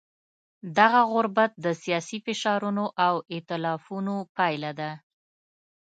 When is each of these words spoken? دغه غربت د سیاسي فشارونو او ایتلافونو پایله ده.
دغه 0.77 1.01
غربت 1.11 1.51
د 1.65 1.67
سیاسي 1.81 2.17
فشارونو 2.25 2.85
او 3.05 3.13
ایتلافونو 3.33 4.15
پایله 4.37 4.71
ده. 4.79 4.91